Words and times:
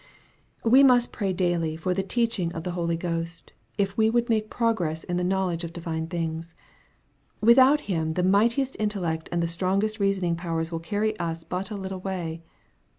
We 0.63 0.83
must 0.83 1.13
pray 1.13 1.31
daily 1.31 1.77
for 1.77 1.93
the 1.93 2.01
teaching 2.01 2.51
of 2.53 2.63
the 2.63 2.71
Holy 2.71 2.97
Ghost, 2.97 3.51
if 3.77 3.95
we 3.95 4.09
would 4.09 4.29
make 4.29 4.49
progress 4.49 5.03
in 5.03 5.17
the 5.17 5.23
knowledge 5.23 5.63
of 5.63 5.73
divine 5.73 6.07
things. 6.07 6.55
Without 7.39 7.81
Him, 7.81 8.13
the 8.13 8.23
mightiest 8.23 8.75
intellect 8.79 9.29
and 9.31 9.43
the 9.43 9.47
strongest 9.47 9.99
reasoning 9.99 10.35
powers 10.35 10.71
will 10.71 10.79
carry 10.79 11.15
us 11.19 11.43
but 11.43 11.69
a 11.69 11.75
little 11.75 11.99
way. 11.99 12.41